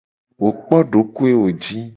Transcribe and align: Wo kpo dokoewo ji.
Wo 0.41 0.49
kpo 0.61 0.77
dokoewo 0.91 1.47
ji. 1.61 1.77